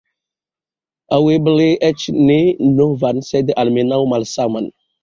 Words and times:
Aŭ 1.17 1.19
eble 1.35 1.67
eĉ 1.91 2.09
ne 2.23 2.41
novan 2.81 3.25
sed 3.33 3.57
almenaŭ 3.67 4.03
malsaman. 4.17 4.77